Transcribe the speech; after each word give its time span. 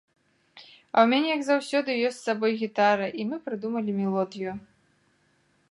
А 0.61 0.97
ў 1.01 1.03
мяне 1.11 1.29
як 1.35 1.41
заўжды 1.49 1.91
ёсць 2.07 2.17
з 2.23 2.27
сабой 2.31 2.51
гітара, 2.61 3.07
і 3.21 3.27
мы 3.33 3.41
прыдумалі 3.49 3.91
мелодыю. 4.01 4.51